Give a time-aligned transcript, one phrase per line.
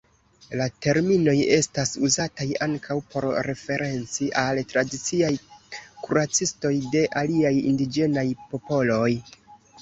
[0.59, 5.29] La terminoj estas uzataj ankaŭ por referenci al tradiciaj
[6.07, 8.27] kuracistoj de aliaj indiĝenaj
[8.57, 9.13] popoloj.